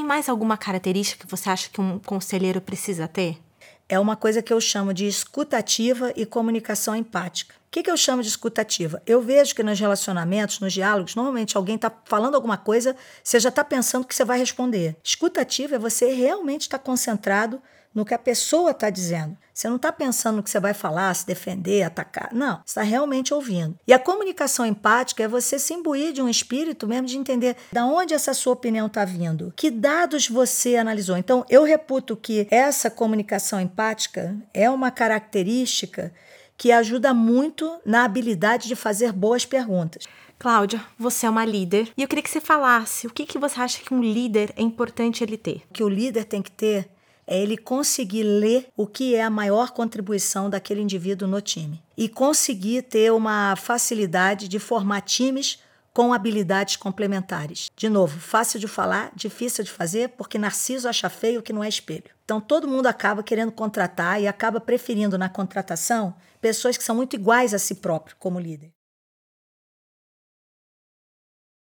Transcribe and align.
Tem 0.00 0.06
mais 0.06 0.30
alguma 0.30 0.56
característica 0.56 1.26
que 1.26 1.30
você 1.30 1.50
acha 1.50 1.68
que 1.68 1.78
um 1.78 1.98
conselheiro 1.98 2.58
precisa 2.58 3.06
ter? 3.06 3.36
É 3.86 4.00
uma 4.00 4.16
coisa 4.16 4.40
que 4.40 4.50
eu 4.50 4.58
chamo 4.58 4.94
de 4.94 5.06
escutativa 5.06 6.10
e 6.16 6.24
comunicação 6.24 6.96
empática. 6.96 7.54
O 7.54 7.70
que, 7.70 7.82
que 7.82 7.90
eu 7.90 7.98
chamo 7.98 8.22
de 8.22 8.28
escutativa? 8.28 9.02
Eu 9.04 9.20
vejo 9.20 9.54
que 9.54 9.62
nos 9.62 9.78
relacionamentos, 9.78 10.58
nos 10.58 10.72
diálogos, 10.72 11.14
normalmente 11.14 11.54
alguém 11.54 11.76
está 11.76 11.92
falando 12.06 12.34
alguma 12.34 12.56
coisa, 12.56 12.96
você 13.22 13.38
já 13.38 13.50
está 13.50 13.62
pensando 13.62 14.06
que 14.06 14.14
você 14.14 14.24
vai 14.24 14.38
responder. 14.38 14.96
Escutativa 15.04 15.74
é 15.74 15.78
você 15.78 16.14
realmente 16.14 16.62
estar 16.62 16.78
tá 16.78 16.84
concentrado 16.84 17.60
no 17.94 18.04
que 18.04 18.14
a 18.14 18.18
pessoa 18.18 18.70
está 18.70 18.90
dizendo. 18.90 19.36
Você 19.52 19.68
não 19.68 19.76
está 19.76 19.92
pensando 19.92 20.36
no 20.36 20.42
que 20.42 20.50
você 20.50 20.60
vai 20.60 20.72
falar, 20.72 21.12
se 21.14 21.26
defender, 21.26 21.82
atacar. 21.82 22.30
Não, 22.32 22.56
você 22.64 22.70
está 22.70 22.82
realmente 22.82 23.34
ouvindo. 23.34 23.78
E 23.86 23.92
a 23.92 23.98
comunicação 23.98 24.64
empática 24.64 25.22
é 25.22 25.28
você 25.28 25.58
se 25.58 25.74
imbuir 25.74 26.12
de 26.12 26.22
um 26.22 26.28
espírito 26.28 26.86
mesmo 26.86 27.06
de 27.06 27.18
entender 27.18 27.56
da 27.72 27.84
onde 27.84 28.14
essa 28.14 28.32
sua 28.32 28.54
opinião 28.54 28.86
está 28.86 29.04
vindo, 29.04 29.52
que 29.56 29.70
dados 29.70 30.28
você 30.28 30.76
analisou. 30.76 31.16
Então, 31.16 31.44
eu 31.48 31.62
reputo 31.62 32.16
que 32.16 32.46
essa 32.50 32.90
comunicação 32.90 33.60
empática 33.60 34.34
é 34.54 34.70
uma 34.70 34.90
característica 34.90 36.12
que 36.56 36.72
ajuda 36.72 37.14
muito 37.14 37.80
na 37.84 38.04
habilidade 38.04 38.68
de 38.68 38.76
fazer 38.76 39.12
boas 39.12 39.46
perguntas. 39.46 40.04
Cláudia, 40.38 40.82
você 40.98 41.26
é 41.26 41.30
uma 41.30 41.44
líder 41.44 41.92
e 41.96 42.02
eu 42.02 42.08
queria 42.08 42.22
que 42.22 42.30
você 42.30 42.40
falasse 42.40 43.06
o 43.06 43.10
que, 43.10 43.26
que 43.26 43.38
você 43.38 43.60
acha 43.60 43.82
que 43.82 43.92
um 43.92 44.02
líder 44.02 44.54
é 44.56 44.62
importante 44.62 45.22
ele 45.22 45.36
ter. 45.36 45.62
Que 45.70 45.82
o 45.82 45.88
líder 45.88 46.24
tem 46.24 46.40
que 46.40 46.50
ter 46.50 46.88
é 47.30 47.40
ele 47.40 47.56
conseguir 47.56 48.24
ler 48.24 48.66
o 48.76 48.88
que 48.88 49.14
é 49.14 49.22
a 49.22 49.30
maior 49.30 49.70
contribuição 49.70 50.50
daquele 50.50 50.80
indivíduo 50.80 51.28
no 51.28 51.40
time 51.40 51.80
e 51.96 52.08
conseguir 52.08 52.82
ter 52.82 53.12
uma 53.12 53.54
facilidade 53.54 54.48
de 54.48 54.58
formar 54.58 55.02
times 55.02 55.60
com 55.92 56.12
habilidades 56.12 56.76
complementares. 56.76 57.70
De 57.76 57.88
novo, 57.88 58.18
fácil 58.18 58.58
de 58.58 58.66
falar, 58.66 59.12
difícil 59.14 59.62
de 59.62 59.70
fazer, 59.70 60.10
porque 60.10 60.38
Narciso 60.38 60.88
acha 60.88 61.08
feio 61.08 61.42
que 61.42 61.52
não 61.52 61.62
é 61.62 61.68
espelho. 61.68 62.10
Então 62.24 62.40
todo 62.40 62.66
mundo 62.66 62.86
acaba 62.86 63.22
querendo 63.22 63.52
contratar 63.52 64.20
e 64.20 64.26
acaba 64.26 64.60
preferindo 64.60 65.16
na 65.16 65.28
contratação 65.28 66.14
pessoas 66.40 66.76
que 66.76 66.84
são 66.84 66.96
muito 66.96 67.14
iguais 67.14 67.54
a 67.54 67.58
si 67.58 67.76
próprio 67.76 68.16
como 68.18 68.40
líder. 68.40 68.72